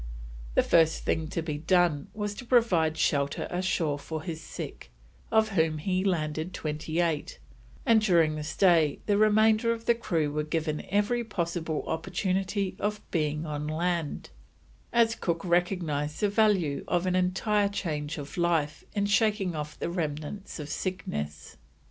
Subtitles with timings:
[0.55, 4.89] The first thing to be done was to provide shelter ashore for his sick,
[5.29, 7.37] of whom he landed twenty eight,
[7.85, 12.99] and during the stay the remainder of the crew were given every possible opportunity of
[13.11, 14.31] being on land,
[14.91, 19.91] as Cook recognised the value of an entire change of life in shaking off the
[19.91, 21.57] remnants of sickness.